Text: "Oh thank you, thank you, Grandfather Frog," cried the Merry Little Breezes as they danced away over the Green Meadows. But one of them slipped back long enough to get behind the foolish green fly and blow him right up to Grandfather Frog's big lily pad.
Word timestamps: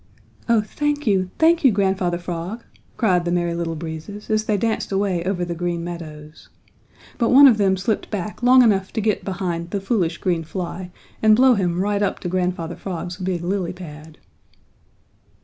"Oh 0.49 0.61
thank 0.61 1.05
you, 1.05 1.29
thank 1.37 1.63
you, 1.63 1.71
Grandfather 1.71 2.17
Frog," 2.17 2.63
cried 2.97 3.23
the 3.23 3.31
Merry 3.31 3.53
Little 3.53 3.75
Breezes 3.75 4.31
as 4.31 4.45
they 4.45 4.57
danced 4.57 4.91
away 4.91 5.23
over 5.25 5.45
the 5.45 5.53
Green 5.53 5.83
Meadows. 5.83 6.49
But 7.19 7.29
one 7.29 7.47
of 7.47 7.59
them 7.59 7.77
slipped 7.77 8.09
back 8.09 8.41
long 8.41 8.63
enough 8.63 8.91
to 8.93 8.99
get 8.99 9.23
behind 9.23 9.69
the 9.69 9.79
foolish 9.79 10.17
green 10.17 10.43
fly 10.43 10.89
and 11.21 11.35
blow 11.35 11.53
him 11.53 11.79
right 11.79 12.01
up 12.01 12.17
to 12.21 12.27
Grandfather 12.29 12.75
Frog's 12.77 13.17
big 13.17 13.43
lily 13.43 13.73
pad. 13.73 14.17